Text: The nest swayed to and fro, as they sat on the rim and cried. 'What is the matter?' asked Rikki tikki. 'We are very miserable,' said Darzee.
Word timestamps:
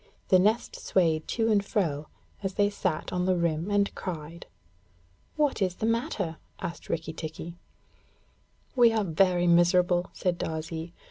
The 0.29 0.39
nest 0.39 0.77
swayed 0.77 1.27
to 1.27 1.51
and 1.51 1.63
fro, 1.63 2.07
as 2.41 2.55
they 2.55 2.71
sat 2.71 3.13
on 3.13 3.27
the 3.27 3.35
rim 3.37 3.69
and 3.69 3.93
cried. 3.93 4.47
'What 5.35 5.61
is 5.61 5.75
the 5.75 5.85
matter?' 5.85 6.37
asked 6.59 6.89
Rikki 6.89 7.13
tikki. 7.13 7.59
'We 8.75 8.93
are 8.93 9.03
very 9.03 9.45
miserable,' 9.45 10.09
said 10.13 10.39
Darzee. 10.39 10.93